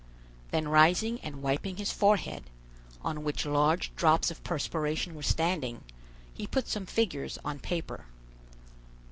Then 0.49 0.67
rising 0.67 1.19
and 1.19 1.43
wiping 1.43 1.77
his 1.77 1.91
forehead, 1.91 2.49
on 3.03 3.23
which 3.23 3.45
large 3.45 3.95
drops 3.95 4.31
of 4.31 4.43
perspiration 4.43 5.13
were 5.13 5.21
standing, 5.21 5.83
he 6.33 6.47
put 6.47 6.67
some 6.67 6.87
figures 6.87 7.37
on 7.45 7.59
paper. 7.59 8.05